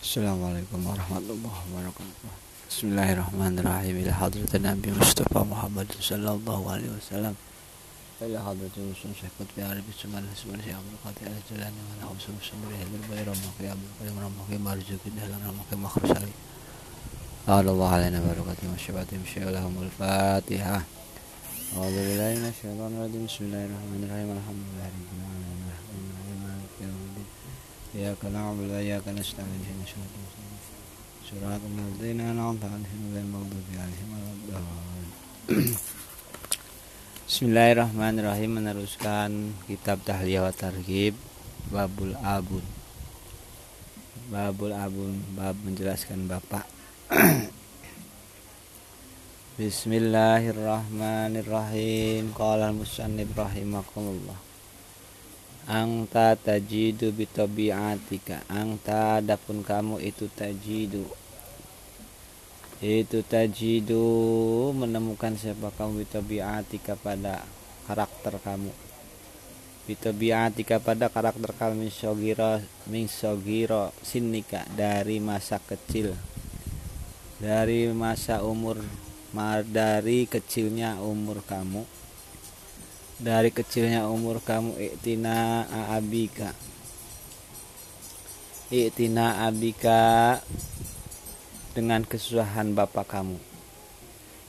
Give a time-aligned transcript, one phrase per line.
[0.00, 2.32] Assalamualaikum warahmatullahi wabarakatuh
[2.72, 7.36] Bismillahirrahmanirrahim Ila hadrat Nabi Mustafa Muhammad Sallallahu alaihi wasallam
[8.20, 12.60] إلى حضرة الرسول شهقت في عرب الشمال الشمال شيخ عبد القادر الجيلاني وأنا حبس مسلم
[12.68, 16.34] بأهل البير رمقي عبد القيوم رمقي مرزوق الدهل رمقي مخرج علي
[17.48, 20.78] قال الله علينا بركته وشفاعته شيء لهم الفاتحة
[21.76, 24.28] أعوذ بالله من الشيطان الرجيم بسم الله الرحمن الرحيم
[27.95, 30.59] إياك نعبد وإياك نستعين اهدنا الصراط المستقيم
[31.29, 35.09] صراط الذين أنعمت عليهم غير المغضوب عليهم ولا الضالين
[37.25, 41.17] Bismillahirrahmanirrahim meneruskan kitab Tahliyah wa Targhib
[41.73, 42.61] Babul Abun
[44.29, 46.69] Babul Abun bab menjelaskan Bapak
[49.57, 54.37] Bismillahirrahmanirrahim Qala al-musannib rahimakumullah
[55.70, 61.06] Angta tajidu bitabiatika Angta adapun kamu itu tajidu.
[62.82, 64.02] Itu tajidu
[64.74, 67.46] menemukan siapa kamu bitabiatika pada
[67.86, 68.74] karakter kamu.
[69.86, 72.58] Bitabiatika pada karakter kamu misogiro
[72.90, 76.18] misogiro sinika dari masa kecil.
[77.38, 78.82] Dari masa umur
[79.70, 81.99] dari kecilnya umur kamu
[83.20, 86.56] dari kecilnya umur kamu iktina abika.
[88.72, 90.40] Iktina abika
[91.76, 93.36] dengan kesusahan bapak kamu.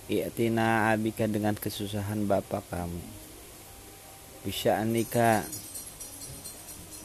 [0.08, 3.04] Iktina abika dengan kesusahan bapak kamu.
[4.48, 5.44] Bisa nikah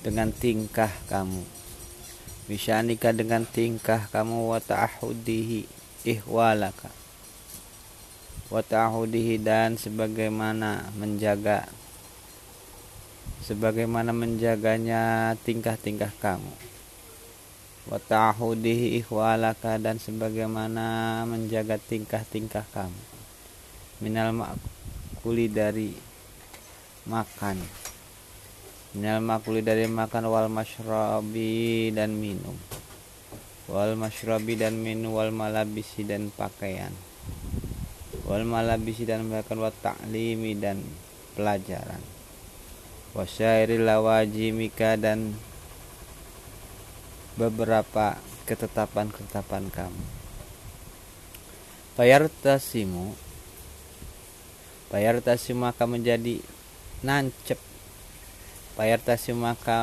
[0.06, 1.42] dengan tingkah kamu.
[2.46, 5.66] Bisa nikah dengan tingkah kamu wa ta'ahudihi
[6.06, 7.05] ihwalaka
[8.46, 11.66] wa ta'ahudihi dan sebagaimana menjaga
[13.42, 16.54] sebagaimana menjaganya tingkah-tingkah kamu.
[17.86, 23.02] Wa ta'ahudihi ihwalaka dan sebagaimana menjaga tingkah-tingkah kamu.
[24.02, 25.94] Minal makuli dari
[27.06, 27.58] makan.
[28.94, 32.54] Minal makuli dari makan wal masyrabi dan minum.
[33.70, 36.94] Wal masyrabi dan minum wal malabisi dan pakaian
[38.26, 40.82] wal malabisi dan bahkan wa ta'limi dan
[41.38, 42.02] pelajaran.
[43.14, 45.38] Wasyairi lawajimika dan
[47.38, 50.04] beberapa ketetapan-ketetapan kamu.
[51.96, 53.26] Payartasimu
[54.86, 56.38] Payartasimu maka menjadi
[57.02, 57.58] nancep.
[58.78, 59.80] Payartasimu maka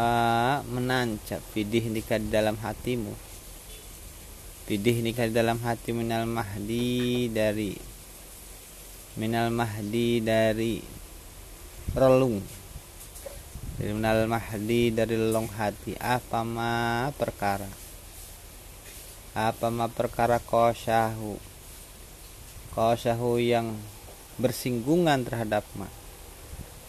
[0.69, 3.11] menancap Fidih nikah di dalam hatimu.
[4.63, 7.75] Fidih nikah di dalam hati minal mahdi dari
[9.13, 10.81] Minal mahdi dari
[11.93, 12.41] relung.
[13.77, 15.93] Minal mahdi dari lelong hati.
[16.01, 17.69] Apa ma perkara?
[19.37, 21.53] Apa ma perkara kosyahu
[22.73, 23.77] kosyahu yang
[24.41, 25.85] bersinggungan terhadap ma.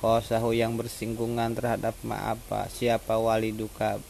[0.00, 2.72] Kosyahu yang bersinggungan terhadap ma apa?
[2.72, 4.00] Siapa wali duka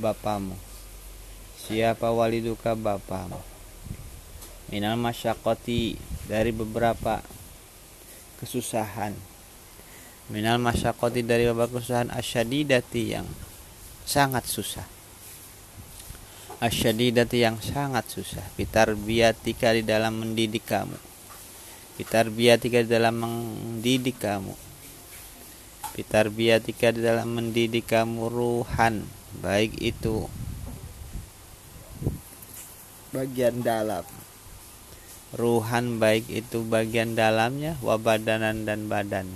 [0.00, 0.56] bapamu?
[1.68, 3.40] Siapa wali duka bapamu?
[4.72, 7.20] Minal masyakoti dari beberapa
[8.40, 9.12] kesusahan.
[10.32, 13.28] Minal masyakoti dari beberapa kesusahan asyadidati yang
[14.08, 14.86] sangat susah.
[16.64, 18.44] Asyadidati yang sangat susah.
[18.56, 20.96] Pitar biatika di dalam mendidik kamu.
[22.00, 24.54] Pitar biatika di dalam mendidik kamu.
[25.92, 29.04] Pitar biatika di dalam mendidik kamu ruhan.
[29.44, 30.30] Baik itu
[33.14, 34.02] bagian dalam
[35.34, 39.26] ruhan baik itu bagian dalamnya wabadanan dan badan.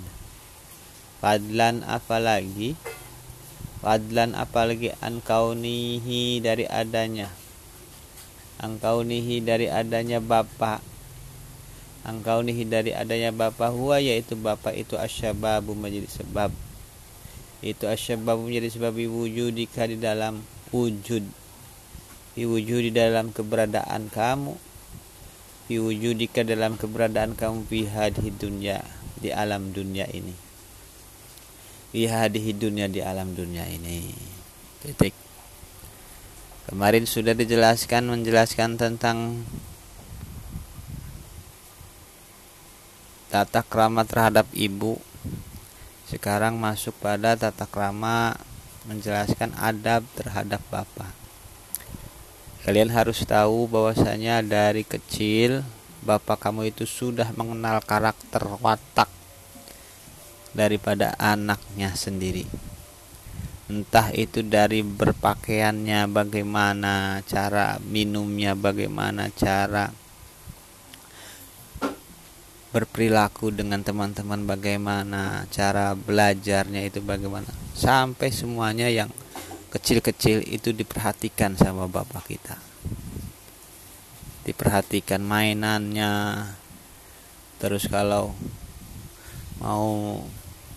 [1.19, 2.79] Fadlan apalagi?
[3.83, 7.27] Fadlan apalagi angkaunihi dari adanya.
[8.63, 10.79] Angkaunihi dari adanya bapak
[11.99, 16.51] angkaunihi dari adanya bapak huwa yaitu bapak itu asyababu menjadi sebab.
[17.59, 20.39] Itu asyababu menjadi sebab wujudika di dalam
[20.71, 21.27] wujud.
[22.39, 24.68] Wujud di dalam keberadaan kamu
[25.77, 28.81] wujudika dalam keberadaan kamu fi hadhi dunya
[29.21, 30.33] di alam dunia ini.
[31.93, 34.09] Fi hadhi dunya di alam dunia ini.
[34.81, 35.13] Titik.
[36.65, 39.45] Kemarin sudah dijelaskan menjelaskan tentang
[43.29, 44.97] tata krama terhadap ibu.
[46.09, 48.33] Sekarang masuk pada tata krama
[48.89, 51.18] menjelaskan adab terhadap bapak
[52.67, 55.63] Kalian harus tahu bahwasanya dari kecil
[56.03, 59.07] bapak kamu itu sudah mengenal karakter watak
[60.51, 62.47] daripada anaknya sendiri.
[63.69, 69.93] entah itu dari berpakaiannya bagaimana cara minumnya bagaimana cara
[72.73, 77.45] berperilaku dengan teman-teman bagaimana cara belajarnya itu bagaimana
[77.77, 79.13] sampai semuanya yang
[79.69, 82.57] kecil-kecil itu diperhatikan sama bapak kita.
[84.41, 86.45] Diperhatikan mainannya.
[87.61, 88.33] Terus kalau
[89.61, 90.17] mau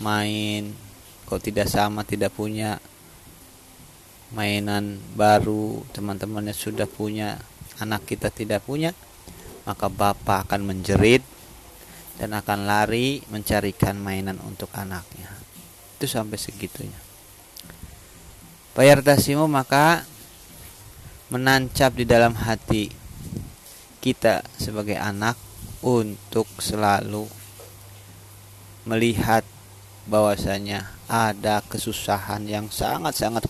[0.03, 0.77] main
[1.25, 2.77] kok tidak sama tidak punya
[4.35, 7.39] mainan baru teman-temannya sudah punya
[7.79, 8.91] anak kita tidak punya
[9.63, 11.23] maka bapak akan menjerit
[12.19, 15.31] dan akan lari mencarikan mainan untuk anaknya.
[15.97, 17.02] Itu sampai segitunya
[18.73, 20.01] Payartasimu maka
[21.29, 22.89] menancap di dalam hati
[24.01, 25.37] kita sebagai anak
[25.85, 27.29] untuk selalu
[28.89, 29.45] melihat
[30.09, 33.45] bahwasanya ada kesusahan yang sangat-sangat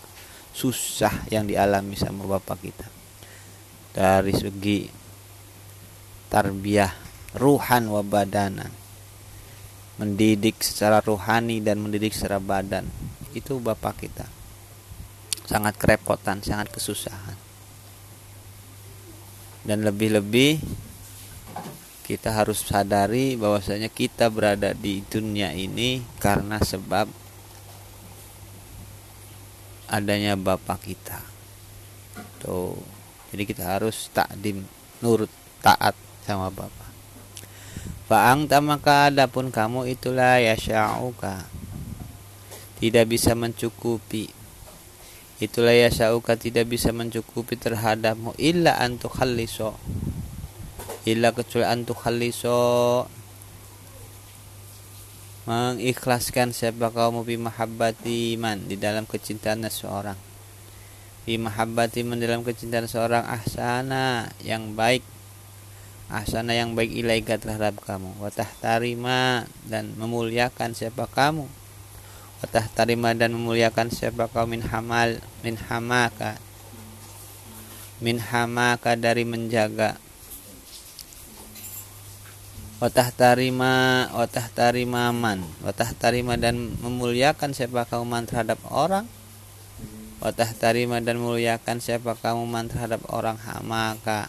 [0.50, 2.90] susah yang dialami sama bapak kita.
[3.94, 4.90] Dari segi
[6.34, 6.98] tarbiyah
[7.38, 8.74] ruhan wa badanan.
[10.02, 12.90] Mendidik secara ruhani dan mendidik secara badan.
[13.38, 14.41] Itu bapak kita
[15.46, 17.38] sangat kerepotan sangat kesusahan.
[19.62, 20.58] Dan lebih-lebih
[22.02, 27.06] kita harus sadari bahwasanya kita berada di dunia ini karena sebab
[29.86, 31.22] adanya bapak kita.
[32.42, 32.74] Tuh
[33.30, 34.66] jadi kita harus takdim
[35.00, 35.30] nurut
[35.62, 35.94] taat
[36.26, 36.82] sama bapak
[38.12, 41.48] Faang tamaka adapun kamu itulah ya sya'uka.
[42.76, 44.28] Tidak bisa mencukupi
[45.42, 49.74] itulah ya sya'uka tidak bisa mencukupi terhadapmu illa antukhalliso
[51.02, 52.62] illa kecuali antu khaliso
[55.42, 60.14] mengikhlaskan siapa kamu bi mahabbati man di dalam kecintaan seorang.
[61.26, 65.02] Bi mahabbati man dalam kecintaan seorang ahsana yang baik.
[66.06, 68.14] Ahsana yang baik ilaika terhadap kamu.
[68.22, 71.50] Watah tarima dan memuliakan siapa kamu
[72.42, 76.42] watah tarima dan memuliakan siapa kamu min hamal min hamaka.
[78.02, 79.94] Min hamaka dari menjaga.
[82.82, 85.46] Watah tarima watah tarima man.
[85.62, 89.06] Watah tarima dan memuliakan siapa kamu man terhadap orang.
[90.18, 94.26] Watah tarima dan memuliakan siapa kamu man terhadap orang hamaka.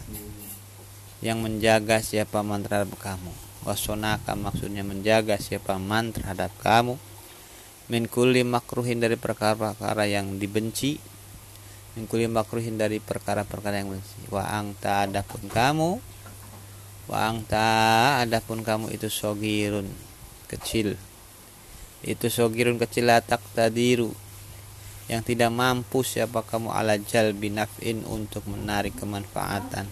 [1.18, 3.34] Yang menjaga siapa man terhadap kamu.
[3.66, 6.94] Wasonaka maksudnya menjaga siapa man terhadap kamu
[7.92, 10.96] min kulli makruhin dari perkara-perkara yang dibenci
[11.94, 14.18] min kulli makruhin dari perkara-perkara yang benci.
[14.32, 15.90] Wa angta adapun kamu
[17.04, 17.68] wa angta
[18.24, 19.86] adapun kamu itu sogirun
[20.50, 20.98] kecil.
[22.04, 24.12] Itu sogirun kecil latak tadiru
[25.04, 29.84] yang tidak mampu siapa kamu ala jal binafin untuk menarik kemanfaatan.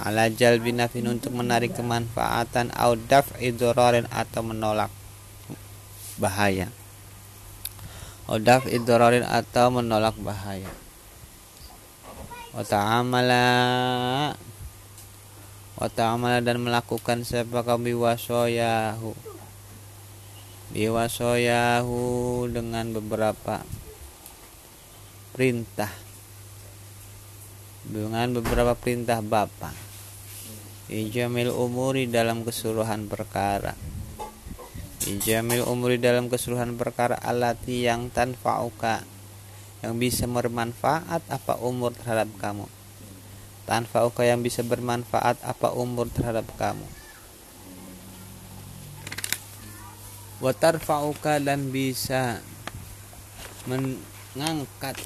[0.00, 4.88] Ala jal binafin untuk menarik kemanfaatan au daf'i atau menolak
[6.20, 6.68] bahaya.
[8.28, 10.70] Au daf'i atau menolak bahaya.
[12.54, 13.46] Wa ta'amala
[15.80, 19.16] wa ta'amala dan melakukan siapa kau biwasoyahu?
[20.70, 21.98] Biwasoyahu
[22.52, 23.66] dengan beberapa
[25.34, 25.90] perintah.
[27.82, 29.74] Dengan beberapa perintah Bapak.
[30.86, 33.74] Ijamil umuri dalam keseluruhan perkara
[35.00, 39.00] Ijamil umuri dalam keseluruhan perkara alati yang tanfa'uka.
[39.80, 42.68] Yang bisa bermanfaat apa umur terhadap kamu?
[43.64, 46.84] Tanfa'uka yang bisa bermanfaat apa umur terhadap kamu?
[50.44, 52.44] Watarfa'uka dan bisa
[53.64, 55.00] mengangkat.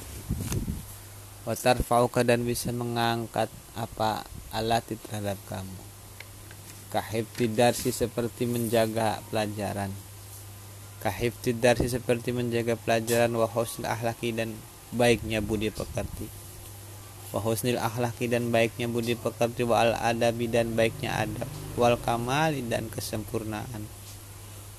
[1.47, 3.47] Watarfa'uka dan bisa mengangkat
[3.79, 5.94] apa alat terhadap kamu
[6.93, 9.89] kahiftidarsi seperti menjaga pelajaran.
[11.01, 13.49] Kahiftidarsi seperti menjaga pelajaran wa
[13.85, 14.57] ahlaki dan
[14.93, 16.29] baiknya budi pekerti.
[17.29, 21.49] Wa husnil akhlaki dan baiknya budi pekerti wa al adabi dan baiknya adab.
[21.75, 23.83] Wal kamali dan kesempurnaan.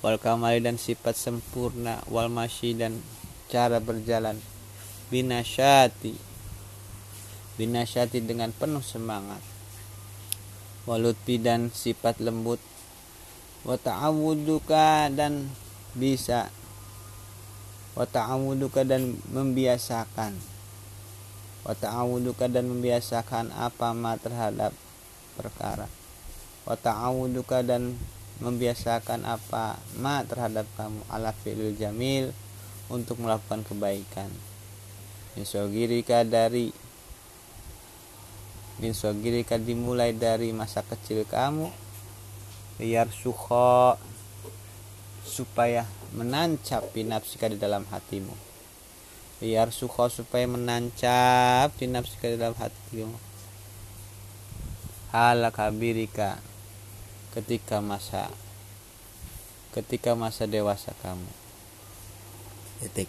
[0.00, 2.00] Wal kamali dan sifat sempurna.
[2.08, 3.02] Wal masyi dan
[3.52, 4.40] cara berjalan.
[5.12, 6.16] Binasyati.
[7.60, 9.55] Binasyati dengan penuh semangat
[10.86, 12.62] walutbi dan sifat lembut.
[13.66, 15.50] Wa ta'awuduka dan
[15.92, 16.48] bisa.
[17.98, 20.38] Wa ta'awuduka dan membiasakan.
[21.66, 24.70] Wa ta'awuduka dan membiasakan apa ma terhadap
[25.34, 25.90] perkara.
[26.62, 27.98] Wa ta'awuduka dan
[28.38, 31.02] membiasakan apa ma terhadap kamu.
[31.10, 32.30] Ala fi'lil jamil
[32.86, 34.30] untuk melakukan kebaikan.
[35.34, 36.70] Insogirika dari
[38.76, 41.72] Insogirika dimulai dari masa kecil kamu.
[42.76, 43.96] Biar suho
[45.24, 48.36] supaya menancap binapsika di dalam hatimu.
[49.40, 53.16] Biar suho supaya menancap binapsika di dalam hatimu.
[55.16, 56.36] Hala kabirika
[57.32, 58.28] ketika masa
[59.72, 61.32] ketika masa dewasa kamu.
[62.84, 63.08] Titik.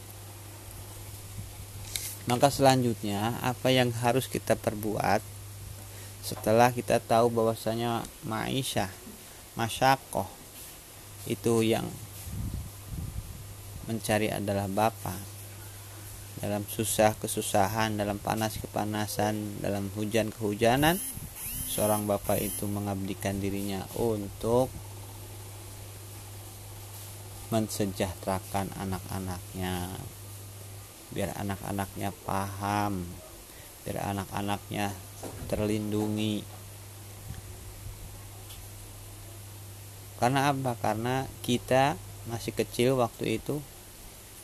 [2.28, 5.37] Maka selanjutnya apa yang harus kita perbuat
[6.28, 8.92] setelah kita tahu bahwasanya maisha
[9.56, 10.28] masyakoh
[11.24, 11.88] itu yang
[13.88, 15.16] mencari adalah Bapa
[16.44, 21.00] dalam susah kesusahan dalam panas kepanasan dalam hujan kehujanan
[21.72, 24.68] seorang bapak itu mengabdikan dirinya untuk
[27.56, 29.96] mensejahterakan anak-anaknya
[31.16, 33.08] biar anak-anaknya paham
[33.88, 34.92] biar anak-anaknya
[35.48, 36.44] terlindungi.
[40.20, 40.76] Karena apa?
[40.76, 41.96] Karena kita
[42.28, 43.64] masih kecil waktu itu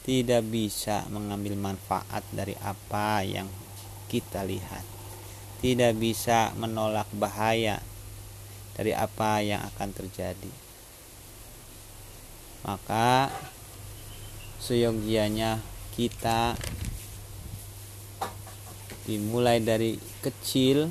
[0.07, 3.51] tidak bisa mengambil manfaat dari apa yang
[4.07, 4.87] kita lihat.
[5.59, 7.83] Tidak bisa menolak bahaya
[8.79, 10.53] dari apa yang akan terjadi.
[12.63, 13.27] Maka
[14.63, 15.59] seyogianya
[15.99, 16.55] kita
[19.03, 20.87] dimulai dari kecil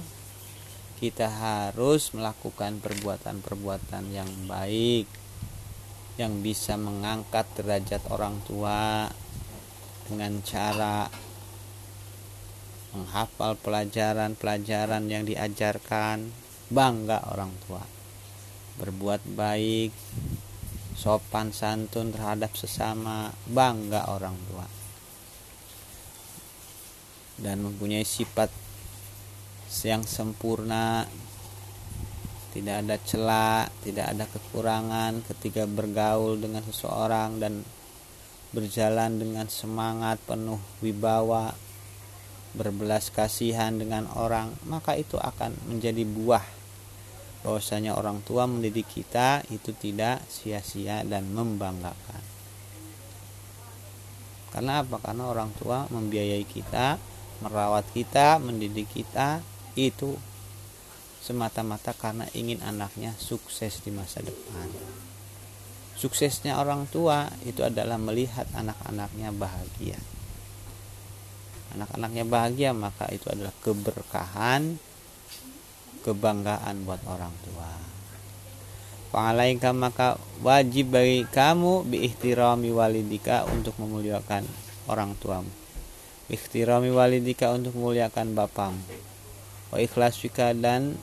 [1.00, 5.08] kita harus melakukan perbuatan-perbuatan yang baik
[6.20, 9.08] yang bisa mengangkat derajat orang tua
[10.06, 11.08] dengan cara
[12.92, 16.44] menghafal pelajaran-pelajaran yang diajarkan.
[16.72, 17.84] Bangga orang tua.
[18.80, 19.92] Berbuat baik
[20.96, 24.81] sopan santun terhadap sesama bangga orang tua
[27.38, 28.52] dan mempunyai sifat
[29.84, 31.08] yang sempurna.
[32.52, 37.64] Tidak ada celah tidak ada kekurangan ketika bergaul dengan seseorang dan
[38.52, 41.56] berjalan dengan semangat penuh wibawa
[42.52, 46.44] berbelas kasihan dengan orang maka itu akan menjadi buah
[47.42, 52.22] bahwasanya orang tua mendidik kita itu tidak sia-sia dan membanggakan.
[54.52, 55.00] Karena apa?
[55.02, 57.00] Karena orang tua membiayai kita
[57.42, 59.42] merawat kita, mendidik kita
[59.74, 60.14] itu
[61.22, 64.66] semata-mata karena ingin anaknya sukses di masa depan.
[65.94, 69.98] Suksesnya orang tua itu adalah melihat anak-anaknya bahagia.
[71.78, 74.82] Anak-anaknya bahagia maka itu adalah keberkahan,
[76.02, 77.70] kebanggaan buat orang tua.
[79.14, 84.42] Fa'alaika maka wajib bagi kamu biihtirami walidika untuk memuliakan
[84.90, 85.61] orang tuamu
[86.32, 88.80] ikhtirami walidika untuk memuliakan bapamu
[89.70, 90.96] wa ikhlasika dan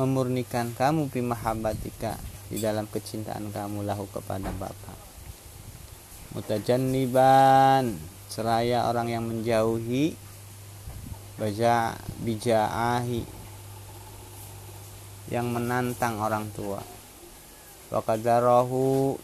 [0.00, 2.16] memurnikan kamu fi mahabbatika
[2.48, 4.96] di dalam kecintaan kamu lahu kepada bapa
[6.32, 7.96] mutajanniban
[8.26, 10.16] seraya orang yang menjauhi
[11.36, 11.92] baja
[12.24, 13.22] bijaahi
[15.28, 16.80] yang menantang orang tua.
[17.90, 19.14] Wa kadarahu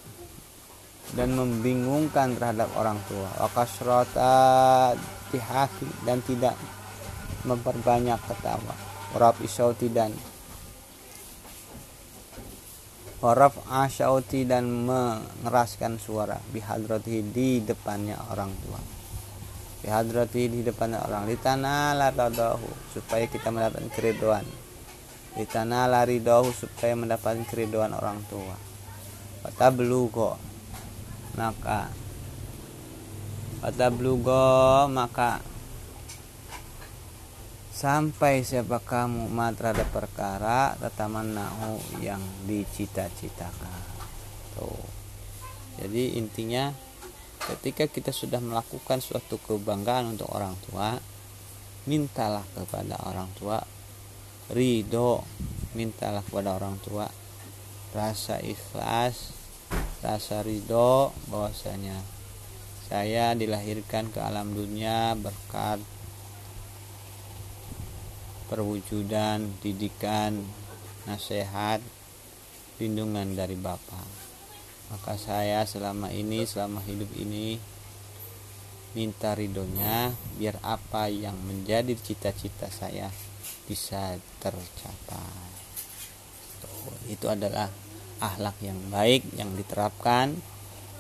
[1.13, 3.29] dan membingungkan terhadap orang tua.
[3.43, 4.33] Wakasrota
[5.35, 6.57] tihaki dan tidak
[7.45, 8.75] memperbanyak ketawa.
[9.13, 10.15] Warab isauti dan
[13.21, 16.41] warab asyauti dan mengeraskan suara.
[16.49, 18.81] Bihadrati di depannya orang tua.
[19.85, 21.29] Bihadrati di depannya orang.
[21.29, 24.47] Di tanah ladahu supaya kita mendapatkan keriduan.
[25.33, 28.57] Di tanah laridahu supaya mendapatkan keriduan orang tua.
[29.43, 30.52] Kata belugo
[31.39, 31.89] maka
[33.63, 35.39] kata blugo maka
[37.73, 43.83] sampai siapa kamu ma terhadap perkara tataman nahu yang dicita-citakan.
[44.55, 44.87] Tuh.
[45.83, 46.71] Jadi intinya
[47.51, 50.95] ketika kita sudah melakukan suatu kebanggaan untuk orang tua
[51.91, 53.59] mintalah kepada orang tua
[54.55, 55.27] ridho
[55.75, 57.11] mintalah kepada orang tua
[57.91, 59.42] rasa ikhlas
[60.03, 61.97] rasa ridho bahwasanya
[62.91, 65.79] saya dilahirkan ke alam dunia berkat
[68.51, 70.43] perwujudan didikan
[71.07, 71.81] nasihat
[72.83, 74.05] lindungan dari Bapak
[74.93, 77.57] maka saya selama ini selama hidup ini
[78.93, 83.09] minta ridhonya biar apa yang menjadi cita-cita saya
[83.65, 85.49] bisa tercapai.
[87.09, 87.73] Itu adalah
[88.23, 90.39] akhlak yang baik yang diterapkan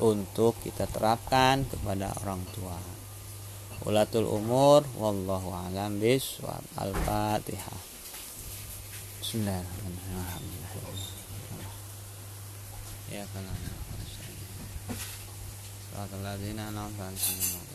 [0.02, 2.74] untuk kita terapkan kepada orang tua.
[3.86, 7.78] Ulatul umur wallahu alam biswab al-fatihah.
[9.22, 10.50] Bismillahirrahmanirrahim.
[13.12, 13.54] Ya kana
[15.92, 17.71] Surat al-ladzina an'amta alaihim